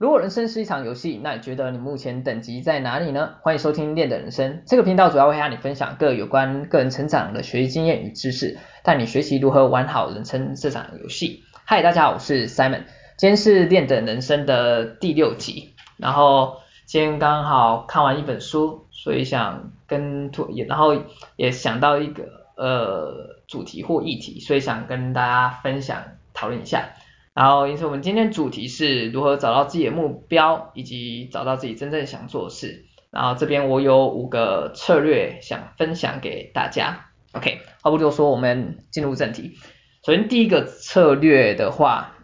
[0.00, 3.34] 如果人生是一场游戏，那你觉得你目前等级在哪里呢？
[3.42, 11.44] 欢迎收听练的人生这个频道，主要会和你分享各有关个人成长的学习经验与知识，带你学习如何玩好人生这场游戏。
[11.66, 12.84] 嗨，大家好，我是 Simon，
[13.18, 16.56] 今天是练的人生的第六集，然后
[16.86, 20.96] 今天刚好看完一本书，所以想跟也然后
[21.36, 22.24] 也想到一个
[22.56, 26.88] 呃主题或议题，所以想跟大家分享讨论一下。
[27.32, 32.86] 然后，因此我们今天主题是如何找到自己的目标，以及找到自己真正想做的事。
[33.12, 37.06] 然后这边我有五个策略想分享给大家。
[37.32, 39.58] OK，话不多说，我们进入正题。
[40.04, 42.16] 首先第一个策略的话，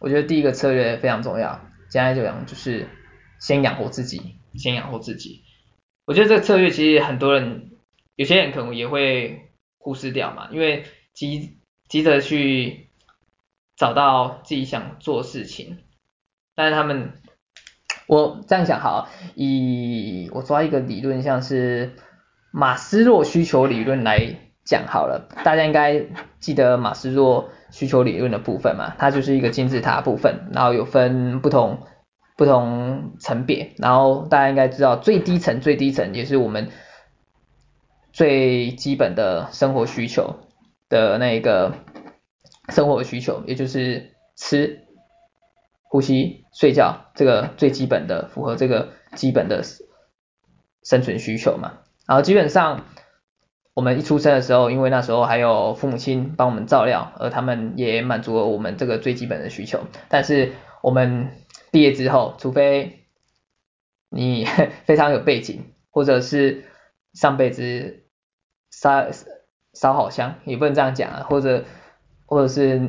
[0.00, 1.60] 我觉得第一个策略非常重要。
[1.88, 2.88] 现在就讲，就是
[3.38, 5.44] 先养活自己，先养活自己。
[6.06, 7.70] 我觉得这个策略其实很多人，
[8.16, 11.56] 有些人可能也会忽视掉嘛，因为急
[11.88, 12.89] 急着去。
[13.80, 15.78] 找到自己想做事情，
[16.54, 17.14] 但是他们，
[18.06, 21.94] 我这样想好，以我抓一个理论，像是
[22.52, 26.04] 马斯洛需求理论来讲好了，大家应该
[26.40, 31.86] 记得马斯洛需求理论的部分嘛，它就是一个金字塔部分，然后有分不同
[32.36, 36.68] 不同层别，然后大家应该知道最低层最低层也是我们
[38.12, 40.36] 最基本的生活需求
[40.90, 41.72] 的那个。
[42.70, 44.86] 生活的需求，也就是吃、
[45.82, 49.62] 呼吸、睡觉，这个最基本的，符合这个基本的
[50.82, 51.80] 生存需求嘛。
[52.06, 52.84] 然后基本上，
[53.74, 59.80] 我们一出生的时候，因为那时候还有父母亲帮我们照料，而他们也满足了我们这个最基本的需求。
[60.08, 61.30] 但是我们
[61.70, 63.06] 毕业之后，除非
[64.08, 64.44] 你
[64.86, 66.64] 非常有背景，或者是
[67.14, 68.04] 上辈子
[68.70, 69.08] 烧
[69.74, 71.64] 烧好香，也不能这样讲啊，或者。
[72.30, 72.80] 或者是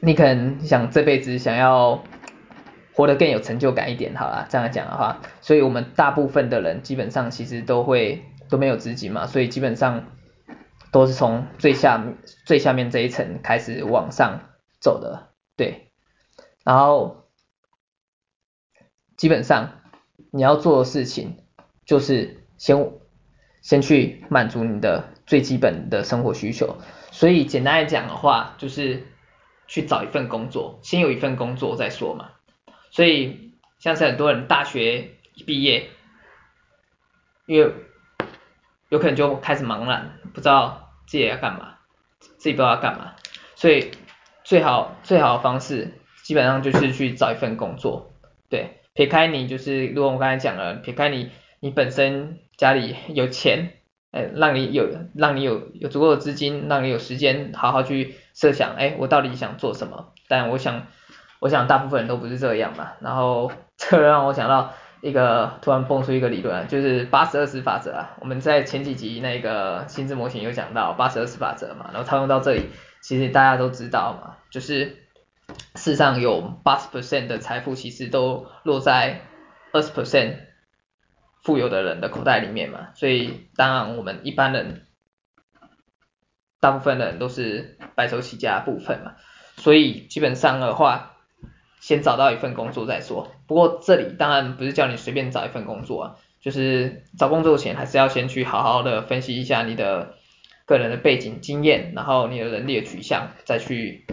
[0.00, 2.02] 你可能想这辈子想要
[2.92, 10.06] 活得更有成就感一点，好啦，这样讲的话，所以我们大部分的人基本上其实都会都没有资金嘛，所以基本上
[10.90, 12.04] 都是从最下
[12.44, 14.40] 最下面这一层开始往上
[14.80, 15.92] 走的，对，
[16.64, 17.28] 然后
[19.16, 19.82] 基本上
[20.32, 21.44] 你要做的事情
[21.84, 22.92] 就是先
[23.62, 26.76] 先去满足你的最基本的生活需求。
[27.10, 29.06] 所以简单来讲的话，就是
[29.66, 32.30] 去找一份工作，先有一份工作再说嘛。
[32.90, 35.88] 所以像是很多人大学一毕业，
[37.46, 37.72] 因为
[38.88, 41.78] 有可能就开始茫然，不知道自己要干嘛，
[42.20, 43.14] 自己不知道要干嘛。
[43.54, 43.90] 所以
[44.44, 48.12] 最好最好的方式，基本上就是去找一份工作。
[48.48, 53.72] 对，撇开你就是，如果我刚才讲了，撇开你你本身家里有钱。
[54.16, 60.12] 哎，让你有让你有有足够的资金，让你有时间好好去设想，哎，我到底想做什么？
[60.26, 60.86] 但我想，
[61.38, 62.92] 我想大部分人都不是这样嘛。
[63.00, 64.72] 然后这让我想到
[65.02, 68.16] 一个突然蹦出一个理论，就是八十二十法则啊。
[68.20, 72.70] 我们在前几集那个心智模型有讲到八十二十法则嘛，然后套用到这里，
[73.02, 74.96] 其实大家都知道嘛，就是
[75.74, 79.20] 世上有八十 percent 的财富其实都落在
[79.72, 80.36] 二十 percent。
[81.46, 84.82] 富有的人的口袋里面嘛，所以当然我们一般人，
[86.60, 89.14] 大部分人都是白手起家部分嘛，
[89.56, 91.14] 所以基本上的话，
[91.78, 93.30] 先找到一份工作再说。
[93.46, 100.16] 不过这里当然不是叫你随便找一份工作啊，就是找工作前还是要先去好好的分析一下你的
[100.64, 104.04] 个人的背景经验，然后你的能力的取向，再去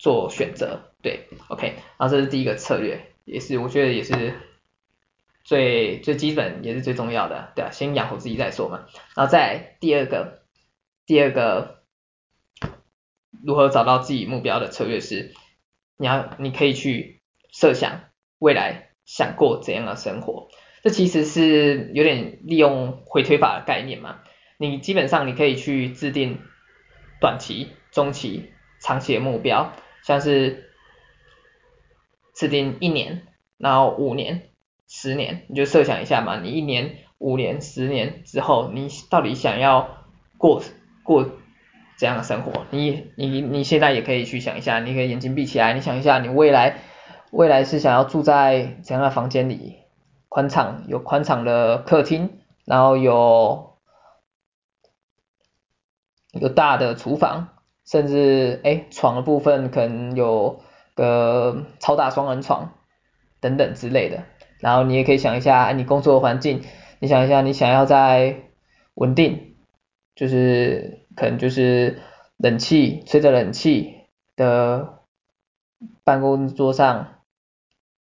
[0.00, 0.80] 做选择。
[1.00, 4.34] 对，OK，然后这是第一个策略，也是我觉得也是。
[5.52, 8.86] 最最基本也是最重要的，对啊，先养活自己再说嘛。
[9.14, 10.44] 然后再第二个，
[11.04, 11.82] 第二个
[13.44, 15.34] 如何找到自己目标的策略是，
[15.98, 17.20] 你要你可以去
[17.52, 18.00] 设想
[18.38, 20.48] 未来想过怎样的生活。
[20.82, 24.20] 这其实是有点利用回推法的概念嘛。
[24.56, 26.38] 你基本上你可以去制定
[27.20, 30.70] 短期、中期、长期的目标，像是
[32.34, 33.26] 制定一年，
[33.58, 34.48] 然后五年。
[34.94, 39.88] 十年，你就设想一下嘛，你一年、五年、十年之后，你到底想要
[40.36, 40.62] 过
[41.02, 41.24] 过
[41.96, 42.66] 怎样的生活？
[42.70, 46.76] 你你你现在也可以去想一下，你可以眼睛闭起来，你想一下，你未来
[47.30, 49.78] 未来是想要住在怎样的房间里？
[50.28, 53.78] 宽敞有宽敞的客厅，然后有
[56.32, 57.48] 有大的厨房，
[57.86, 60.60] 甚至哎床的部分可能有
[60.94, 62.74] 个超大双人床
[63.40, 64.24] 等等之类的。
[64.62, 66.62] 然后你也可以想一下，哎你工作的环境，
[67.00, 68.36] 你想一下，你想要在
[68.94, 69.56] 稳定，
[70.14, 71.98] 就是可能就是
[72.36, 74.06] 冷气，吹着冷气
[74.36, 75.00] 的
[76.04, 77.08] 办公桌上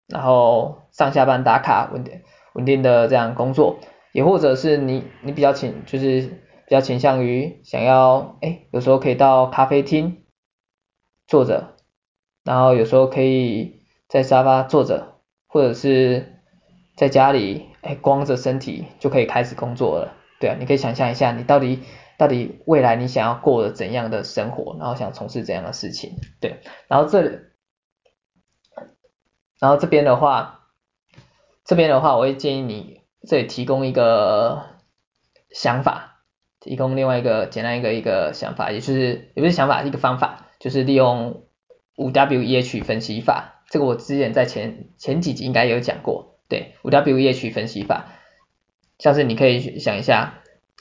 [0.07, 2.21] 然后上下班打卡稳定
[2.53, 3.77] 稳定的这样工作，
[4.11, 10.23] 也或者是你你比较倾就是比较倾向于想要哎有时候可以到咖啡厅
[11.27, 11.75] 坐着，
[12.43, 16.36] 然后有时候可以在沙发坐着，或者是
[16.97, 21.79] 在家里哎光着身体就可以开始工作了，对啊，你可以想象一下你到底
[22.17, 26.59] 到底未来你想要过的怎样的生活，然后想从事怎样的事情，对，
[26.89, 27.39] 然后这里。
[29.59, 30.67] 然后这边的话，
[31.65, 34.67] 这边的话，我会建议你这里提供一个
[35.49, 36.21] 想法，
[36.59, 41.47] 提供另外一个简单一个一个想法，也就是也不是想法，一个方法，就是利用
[41.95, 43.63] 五 W E H 分析法。
[43.71, 48.05] 这个我之前在前前几集应该有讲过，对，五 W E H 分析法，
[48.99, 50.39] 像是你可以想一下，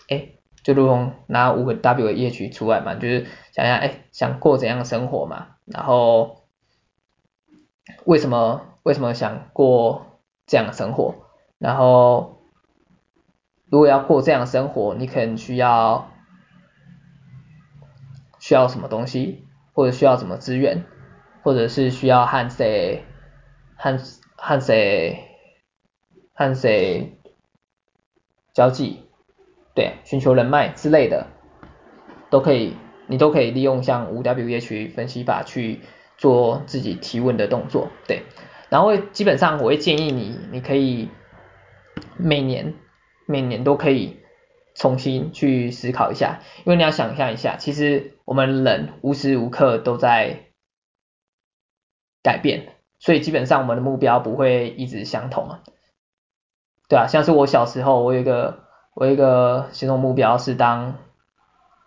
[0.08, 0.28] 哎，
[0.62, 6.42] 就如同拿五个 W E H 出来嘛，就是想一下，哎，想过怎样的生活嘛，然后。
[8.04, 11.14] 为什么为什么想过这样的生活？
[11.58, 12.42] 然后
[13.66, 16.10] 如果要过这样的生活，你可能需要
[18.40, 20.84] 需要什么东西，或者需要什么资源，
[21.42, 23.04] 或者是需要和谁
[23.76, 23.98] 和
[24.36, 25.35] 和谁
[26.36, 27.18] 和谁
[28.54, 29.00] 交际，
[29.74, 31.26] 对，寻求人脉之类的，
[32.30, 32.76] 都可以，
[33.08, 35.80] 你都可以利用像五 W H 分析法去。
[36.18, 38.22] 做自己提问的动作，对，
[38.70, 41.10] 然后基本上我会建议你，你可以
[42.16, 42.72] 每年
[43.26, 44.20] 每年都可以
[44.74, 50.46] 重新去思考一下，因为你要想象一下，其实我们人无时无刻都在
[52.22, 55.62] 改变，所以基本上我们的目标不会一直相同啊，
[56.88, 58.60] 对啊，像是我小时候，我有一个
[58.94, 60.94] 我有一个心中目标是当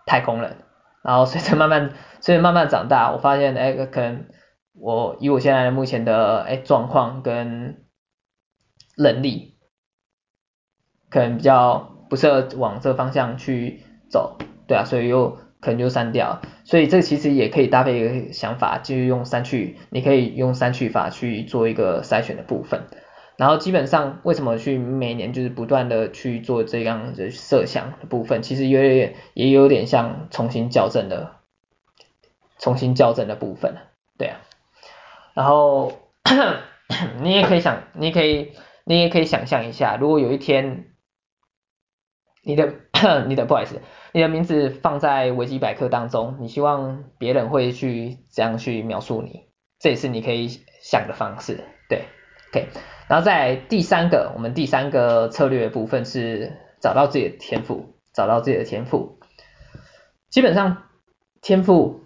[0.05, 0.57] 太空人。
[1.01, 4.25] 然后随着慢慢，随着慢慢长大，我发现，哎，可能
[4.73, 7.85] 我以我现在目前的哎状况跟
[8.97, 9.57] 能力，
[11.09, 14.37] 可能比较不适合往这方向去走，
[14.67, 16.41] 对啊，所以又可能就删掉。
[16.65, 22.87] 所以这其实也可以搭配一个想法，就是用删去，你可以用删去法去做一个筛选的部分。
[23.39, 28.83] 然后基本上为什么去每年就是不断的去做这样的设想的部分，其实有
[29.33, 31.37] 也有点像重新校正的，
[32.57, 33.77] 重新校正的部分，
[34.17, 34.41] 对啊。
[35.33, 35.93] 然后
[37.23, 38.51] 你也可以想，你可以
[38.83, 40.87] 你也可以想象一下，如果有一天
[42.43, 42.73] 你的
[43.25, 43.81] 你的不好意思，
[44.11, 49.45] 你的名字放在维基百科当中，你希望别人会去这样去描述你，
[49.79, 50.49] 这也是你可以
[50.81, 52.03] 想的方式，对
[52.51, 52.67] ，OK。
[53.09, 59.17] 然后在第三个，我们第三个策略部分是找到自己的天赋，找到自己的天赋。
[60.29, 60.83] 基本上
[61.41, 62.01] 天赋，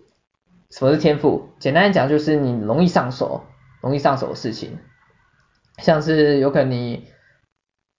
[0.72, 1.50] 什么是天赋？
[1.60, 3.44] 简单讲就是你容易上手，
[3.82, 4.80] 容易上手的事情，
[5.80, 7.10] 像是有可能你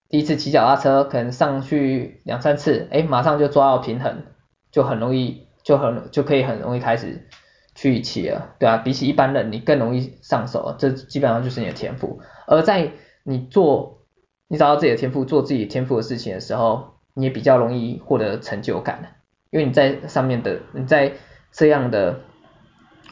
[0.09, 4.23] 第一次骑脚踏车，可能上去两三次，哎，马上就抓到平衡，
[4.71, 7.29] 就很容易，就很就可以很容易开始
[7.75, 12.21] 去骑了，对啊，比起一般人，你更容易上手，这基本上就是你的天赋。
[12.47, 12.93] 而在
[13.23, 14.03] 你做，
[14.49, 19.17] 你找到自己的天赋，做自己天赋的事情的时候，你也比较容易获得成就感，
[19.51, 21.13] 因为你在上面的，你在
[21.51, 22.21] 这样的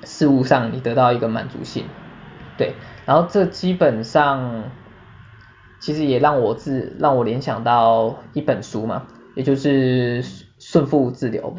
[0.04, 1.86] 事物上，你得到一个满足性，
[2.58, 2.74] 对，
[3.06, 4.70] 然后这基本上
[5.80, 10.22] 其实也让我自让我联想到一本书嘛，也就是
[10.58, 11.56] 《顺负自流》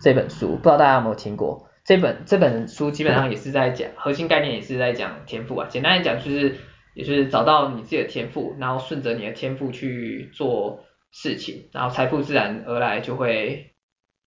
[0.00, 1.68] 这本书，不知道大家有没有听过？
[1.84, 6.54] 这本这本书基本上也是在讲核心概念，也是在讲天赋啊，简单来讲就是。
[6.98, 13.76] 也是找到你自己的天赋，然后顺着你的天赋去做事情，然后财富自然而然就会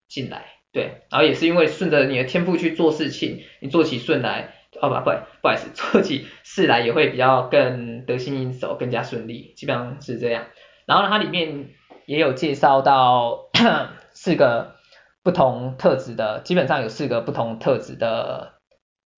[0.07, 5.09] 进来，对，然后也是因为顺着你的天赋去做事情，你做起顺来，哦不不
[5.41, 10.45] 不好意思，做起事来也会比较更得心应手，更加顺利，基本上是这样。
[10.85, 11.69] 然后它里面
[12.05, 13.49] 也有介绍到
[14.13, 14.75] 四个
[15.23, 18.59] 不同特质的，基本上有四个不同特质的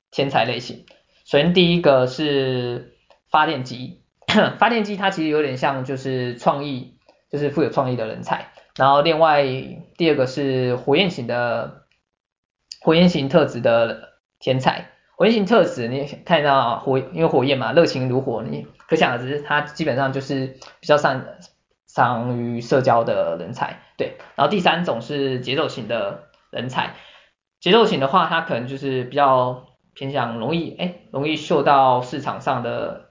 [0.10, 0.86] 天才类型。
[1.26, 2.96] 首先第一个是。
[3.32, 4.02] 发电机，
[4.60, 6.98] 发电机它其实有点像就是创意，
[7.32, 8.52] 就是富有创意的人才。
[8.76, 9.44] 然后另外
[9.98, 11.84] 第二个是火焰型的，
[12.82, 14.10] 火焰型特质的
[14.40, 14.90] 天才。
[15.16, 20.48] 火焰型特质你看到火，因为火焰嘛，热情如火，你可想而知，它基本上就是
[20.80, 21.38] 比较擅
[21.88, 23.80] 长于社交的人才。
[23.98, 26.96] 对，然后第三种是节奏型的人才，
[27.60, 33.11] 节奏型的话，它可能就是比较偏向容易，哎，容易嗅到市场上的。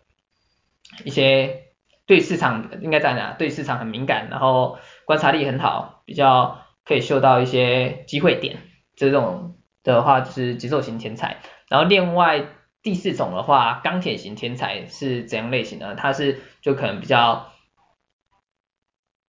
[1.04, 1.64] 一些
[2.06, 3.32] 对市场应该在哪？
[3.32, 8.58] 对市场很敏感，然后观察力很好，比较可以嗅到一些机会点。
[8.96, 11.38] 这种的话就是节奏型天才。
[11.68, 12.44] 然后另外
[12.82, 15.94] 第四种的话，钢铁型天才是怎样类型呢？
[15.94, 17.52] 他是就可能比较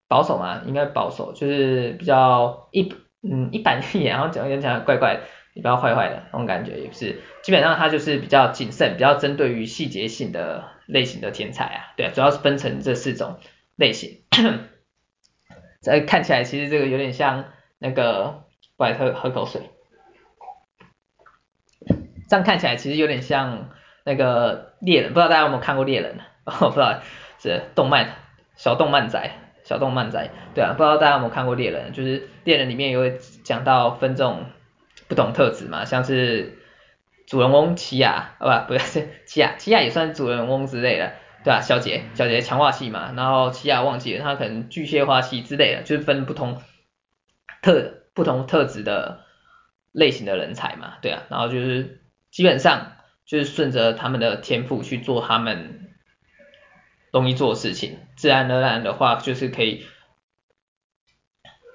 [0.08, 5.22] 保守嘛，应该保守，就是比较一嗯一板一眼，然后讲讲讲怪怪的，
[5.54, 7.20] 你不要坏坏的那种感觉，也是。
[7.42, 11.92] 基本上他就是比较谨慎，比较针对于细节性的类型的天才啊。
[11.96, 13.38] 对啊，主要是分成这四种
[13.76, 14.22] 类型。
[15.82, 17.46] 这看起来其实这个有点像
[17.78, 18.44] 那个，
[18.76, 19.70] 我来喝喝口水。
[22.28, 23.70] 这样看起来其实有点像
[24.04, 26.18] 那个猎人，不知道大家有没有看过猎人？
[26.44, 27.00] 哦， 不知道
[27.40, 28.14] 是动漫
[28.56, 29.30] 小动漫仔，
[29.64, 31.92] 小动漫仔，对啊，不知道大家有没有看过猎人？
[31.92, 33.08] 就是猎人里面有
[33.42, 34.44] 讲到分这种
[35.10, 36.56] 不同特质嘛，像是
[37.26, 38.06] 主人翁奇犽，
[38.38, 41.12] 啊不不是奇犽，奇犽也算主人翁之类的，
[41.44, 46.62] 对啊，小杰小杰强化系嘛，然后奇犽忘记了他可能巨蟹化系之类的，就是分不同
[47.60, 49.26] 特不同特质的
[49.92, 51.98] 类型的人才嘛，对啊，然后就是。
[52.30, 52.92] 基本上
[53.26, 55.90] 就是顺着他们的天赋去做他们
[57.10, 59.84] 容易做的事情，自然而然的话就是可以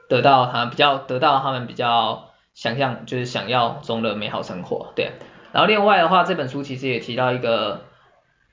[0.07, 5.11] 得到他比较得到他们比较想象就是想要中的美好生活，对。
[5.51, 7.85] 然后另外的话，这本书其实也提到一个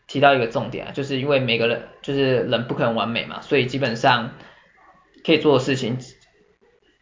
[0.06, 4.32] 提到一个重点啊，就是因为每个人就是人不可能完美嘛，所以基本上
[5.24, 5.96] 可以做的事情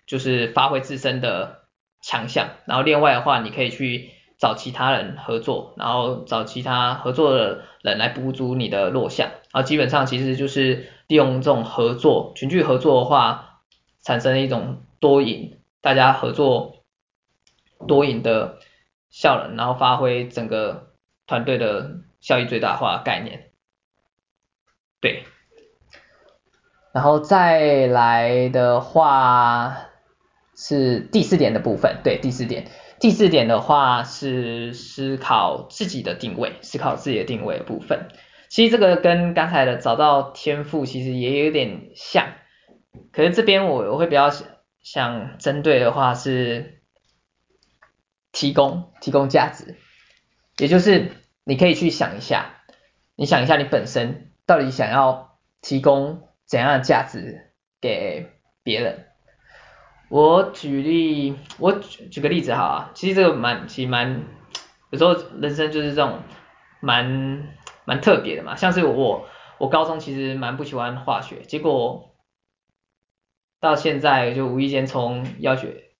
[0.06, 1.62] 就是发挥自身的
[2.00, 4.12] 强项，然后另外的话你可以去。
[4.40, 13.60] 找其他人合作，然后找其他合作的人来补足你的弱项，然后基本上其实就是利用这种合作，群聚合作的话，
[14.00, 16.79] 产生一种多赢，大家合作
[17.86, 18.58] 多赢的
[19.10, 20.92] 效能，然后发挥整个
[21.26, 23.50] 团队的效益最大化概念。
[25.00, 25.24] 对，
[26.92, 29.86] 然后再来的话
[30.56, 32.68] 是第四点的部分，对，第四点。
[33.00, 38.08] 第四点的话是思考自己的定位，思考自己的定位的部分。
[38.50, 42.34] 其实这个跟刚才的找到天赋其实也有点像，
[43.10, 44.30] 可是这边我我会比较
[44.82, 46.79] 想针对的话是
[48.32, 49.76] 提供提供价值，
[50.58, 51.12] 也就是
[51.44, 52.62] 你可以去想一下，
[53.16, 58.30] 你想一下你本身到底想要提供怎样的价值给
[58.62, 59.06] 别人。
[60.08, 64.24] 我举例，我举举个例子哈，其实这个蛮，其实蛮，
[64.90, 66.18] 有时候人生就是这种
[66.80, 67.48] 蛮
[67.84, 69.26] 蛮特别的嘛，像是我，
[69.58, 72.16] 我高中其实蛮不喜欢化学，结果
[73.60, 75.92] 到现在就无意间从药学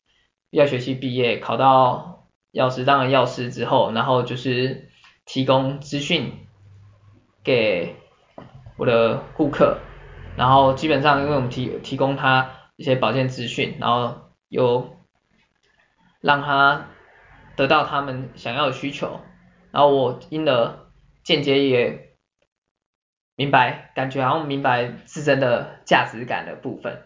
[0.51, 2.20] 药学系毕业，考到
[2.53, 4.91] 药师，当了药师之后，然后就是
[5.25, 6.47] 提供资讯
[7.45, 7.97] 给
[8.77, 9.79] 我的顾客，
[10.37, 12.57] 然后基本上因为我们提提供他。
[12.77, 14.97] 一些保健资讯，然后有
[16.23, 16.87] 让他
[17.55, 19.21] 得到他们想要的需求，
[19.71, 20.89] 然后我因而
[21.23, 22.17] 间接也
[23.37, 27.03] 明白，感觉好像明白自身的价值感的部分，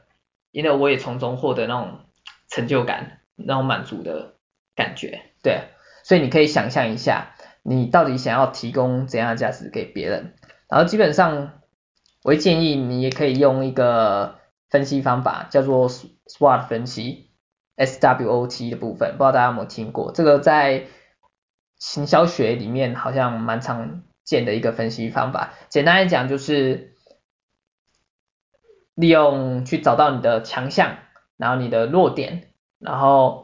[0.53, 2.07] 因而我也从中获得那种
[2.49, 4.37] 成就感，那种满足的
[4.77, 5.69] 感觉，对，
[6.03, 10.35] 所以你可以想象一下，你到底想要提供怎样的价值给别人，
[10.69, 11.61] 然后基本上
[12.25, 14.43] 我建议你也可以用一个。
[14.71, 17.31] 分析方法叫做 SWOT 分析
[17.77, 20.11] ，SWOT 的部分，不知道大家有没有听过？
[20.11, 20.87] 这个在
[21.79, 25.53] 行销学里面好像蛮常见的一个分析方法。
[25.69, 26.97] 简单来讲就是
[28.97, 30.97] 利用去找到你的强项，
[31.37, 32.49] 然后你的弱点，
[32.81, 33.44] 然后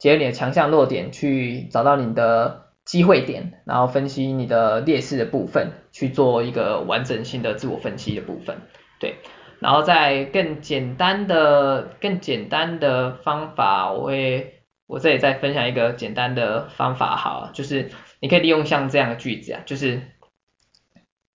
[0.00, 8.56] 结合你的强项弱点去找到你的机会点，然后分析你的劣势的部分，去做一个完整性的自我分析的部分，
[8.98, 9.18] 对。
[9.60, 17.90] 然后再更简单的、更简单的方法，我会我这里再分享一个简单的方法，好，就是
[18.20, 20.00] 你可以利用像这样的句子啊，就是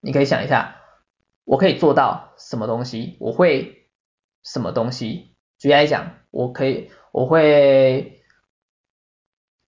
[0.00, 0.74] 你可以想一下，
[1.44, 3.86] 我可以做到什么东西，我会
[4.42, 5.36] 什么东西。
[5.60, 8.15] 举例来讲，我可以，我会，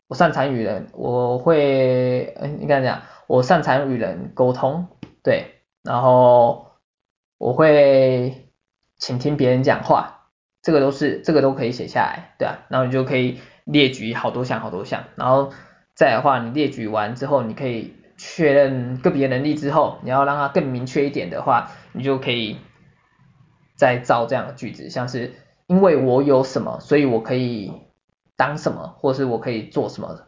[0.08, 4.88] 我擅长与人，我会，嗯，应该这样，我擅长与人沟通，
[5.22, 6.72] 对，然后
[7.38, 8.44] 我会。
[9.00, 10.26] 请听别人讲话，
[10.60, 15.52] 这个都是这个都可以写下来，对啊，然后你就可以列举好多项好多项，然后
[15.94, 22.58] 再的话，你列举完之后，你可以确认个别能力之后，你要让它更明确一点的话，你就可以
[23.76, 25.32] 再造这样的句子，像是
[25.68, 27.72] 因为我有什么，所以我可以
[28.38, 30.18] 当什么，或是我可以做什么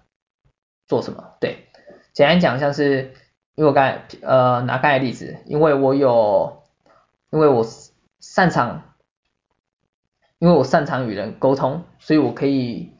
[0.86, 1.68] 做什么，对，
[2.12, 3.14] 简单讲像是
[3.54, 6.62] 因为我刚才呃拿刚才例子，因为我有
[7.30, 7.64] 因为我。
[8.22, 8.82] 擅长，
[10.38, 12.92] 因为我擅长与人沟通，所以我可以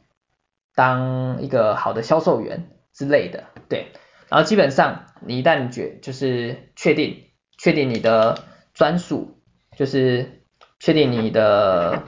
[0.75, 3.93] 当一个好的销售员之类的，对，
[4.31, 7.27] 然后基本上你一旦觉就是确定
[7.59, 9.43] 确定你的专属，
[9.77, 10.43] 就是
[10.79, 12.03] 确定你的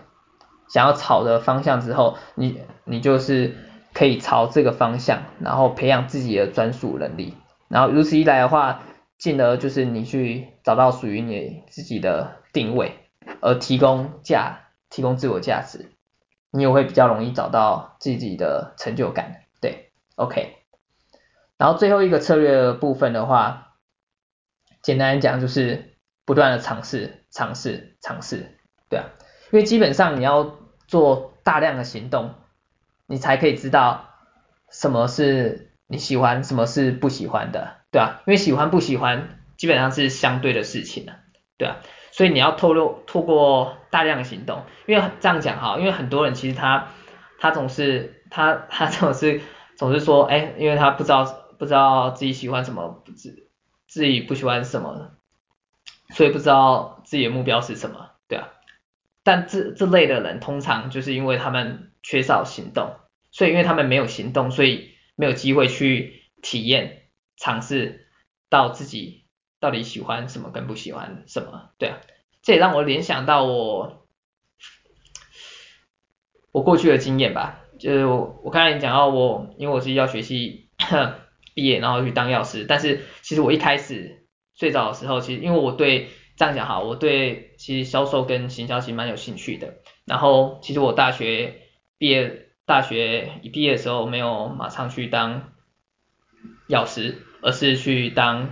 [0.72, 3.54] 想要朝的方向之后，你你就是
[3.92, 7.34] 可以朝这个方向，然后培养自己的专属能力，
[7.68, 8.82] 然后如此一来的话，
[9.18, 12.92] 进而就是你去找到属于你自己的定位，
[13.42, 15.90] 而提供价，提供自我价值，
[16.50, 20.56] 你也会比较容易找到自己的成就感，对，OK。
[21.58, 23.74] 然后最后一个策略的部分的话，
[24.80, 28.56] 简单讲就是不断的尝试，尝试，尝试，
[28.88, 29.04] 对啊，
[29.52, 30.56] 因为基本上你要
[30.92, 32.34] 做大量的行动，
[33.06, 34.10] 你才可以知道
[34.70, 41.14] 什么是你喜欢，什么是不喜欢的，对啊，因为喜欢不喜欢基本上是相对的事情了，
[41.56, 41.78] 对啊，
[42.10, 46.88] 所以你要透露透过大量的行动，因为这样讲哈，因为很多人其实他
[47.40, 49.40] 他总是他他总是
[49.78, 51.38] 总是说，哎，因为他不知道。
[51.58, 53.48] 不知道自己喜欢什么，自
[53.86, 55.12] 自己不喜欢什么，
[56.10, 58.10] 所以不知道自己的目标是什么，
[59.22, 62.96] 但这这类的人通常就是因为他们缺少行动，
[63.30, 67.02] 所以因为他们没有行动，所以没有机会去体验、
[67.36, 68.08] 尝试
[68.48, 69.24] 到自己
[69.60, 71.98] 到底喜欢什么跟不喜欢什么，对啊。
[72.42, 74.06] 这也让我联想到我
[76.50, 80.68] 我过去的经验吧，就是我我刚才讲到我，因为我是药学系。
[81.54, 84.24] 毕业然后去当药师，但是其实我一开始
[84.54, 89.74] 最早的时候，其实因为我对这样讲哈，我对其实销售跟行销其实蛮有兴趣的。
[90.04, 91.60] 然后其实我大学
[91.96, 95.52] 毕业，大学一毕业的时候没有马上去当
[96.66, 98.50] 药师，而是去当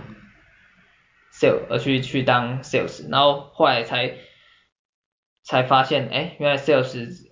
[1.33, 3.09] sales，而去去当 sales。
[3.09, 4.15] 然后后来才
[5.43, 7.27] 才发现，哎，原来 sales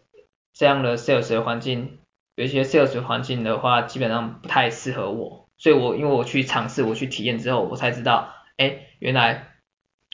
[0.54, 2.00] 这样的 sales 的环境，
[2.36, 5.48] 有一些 sales 环境的话，基本上不太适合我。
[5.58, 9.54] 所以我因为我去尝试，我去体验之后，我才知道，哎，原来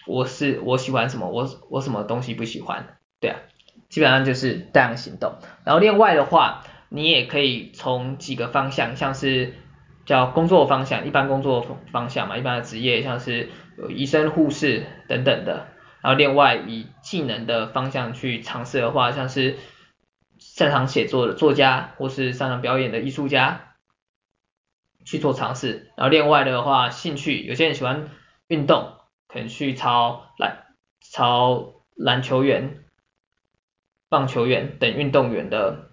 [0.05, 3.39] 我是我喜欢什么，我我什么东西不喜欢，对啊，
[3.89, 5.35] 基本上就是这样行动。
[5.63, 9.53] 然后另外的话，你也可以从几个方向，像是
[10.05, 15.67] 叫工作方向，一般工作方向嘛，一般的职业，像是有医生、护士等等的。
[16.01, 19.57] 然后另外以技能的方向去尝试的话，像是
[20.37, 23.61] 擅长写作的作家，或是擅长表演的艺术家。
[25.07, 28.09] 去做尝试，然后另外的话，兴趣，有些人喜欢
[28.47, 28.93] 运动，
[29.35, 30.65] 可能去朝篮
[31.01, 32.85] 朝篮球员、
[34.07, 35.89] 棒球员等运动员的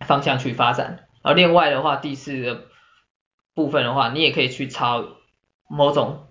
[0.00, 1.06] 方向去发展。
[1.20, 2.68] 而另外的话，第四个
[3.52, 5.06] 部分的话，你也可以去朝
[5.68, 6.28] 某种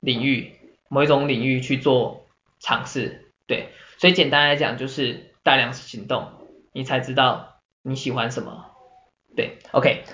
[0.00, 0.54] 领域、
[0.90, 2.26] 某一种领域去做
[2.58, 3.32] 尝试。
[3.46, 6.30] 对，所以简单来讲就是大量行动，
[6.74, 8.66] 你才知道你喜欢什么。
[9.34, 10.04] 对，OK。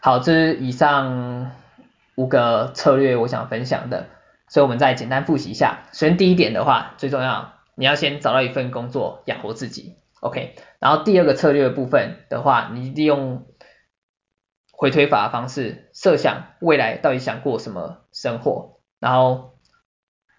[0.00, 1.50] 好，这是以上
[2.14, 4.08] 五个策略我想分享的，
[4.48, 5.84] 所以我们再简单复习一下。
[5.92, 10.56] 首先第一点的话，最重要，你要先找到一份工作养活自己，OK。
[10.78, 13.46] 然后第二个策略部分的话，你利用
[14.72, 19.58] 回推法的方式设想未来到底想过什么生活，然后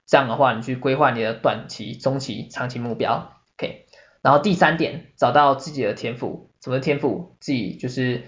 [0.05, 3.85] 这样的话，你去规划你的短期、中期、长期目标，OK。
[4.21, 7.35] 然后第三点，找到自己的天赋，什么天赋？
[7.39, 8.23] 自己就是。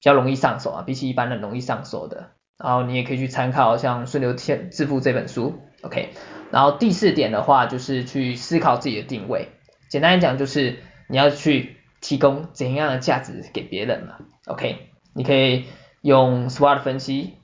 [0.00, 2.30] 比较容易上手啊，比起一般人容易上手的。
[2.58, 6.10] 然后你也可以去参考像《顺流天致富》这本书，OK。
[6.50, 9.48] 然后第四点的话，就是去思考自己的定位。
[9.88, 14.16] 简单来讲，就是你要去提供怎样的价值给别人嘛
[14.46, 14.88] ，OK。
[15.12, 15.66] 你可以
[16.00, 17.38] 用 SWOT 分析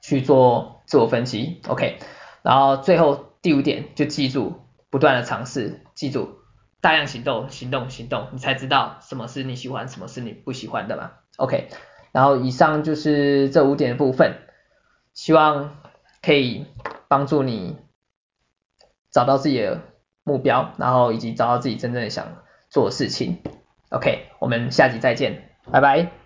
[0.00, 1.98] 去做自我分析，OK。
[2.42, 6.38] 然后最后第五点，就记住不断的尝试，记住。
[6.80, 11.12] 大量行动，行动，行动，你才知道什么是你喜欢，什么是你不喜欢的嘛。
[11.36, 11.68] OK，
[12.16, 14.38] 然后以上就是这五点的部分，
[15.12, 15.76] 希望
[16.22, 16.64] 可以
[17.08, 17.76] 帮助你
[19.10, 19.82] 找到自己的
[20.24, 22.38] 目标，然后以及找到自己真正想
[22.70, 23.42] 做的事情。
[23.90, 26.25] OK，我们下集再见，拜拜。